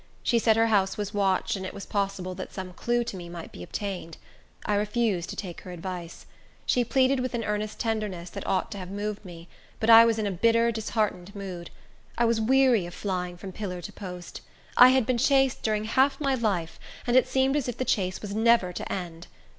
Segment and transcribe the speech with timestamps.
[0.23, 3.29] She said her house was watched, and it was possible that some clew to me
[3.29, 4.17] might be obtained.
[4.65, 6.25] I refused to take her advice.
[6.65, 9.47] She pleaded with an earnest tenderness, that ought to have moved me;
[9.79, 11.69] but I was in a bitter, disheartened mood.
[12.17, 14.41] I was weary of flying from pillar to post.
[14.75, 18.23] I had been chased during half my life, and it seemed as if the chase
[18.23, 19.27] was never to end.